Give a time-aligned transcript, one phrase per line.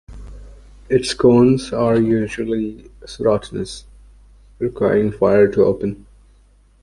[0.89, 3.83] Its cones are usually serotinous,
[4.57, 6.07] requiring fire to open.